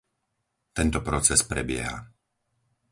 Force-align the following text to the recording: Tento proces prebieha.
Tento 0.79 1.03
proces 1.11 1.41
prebieha. 1.51 1.95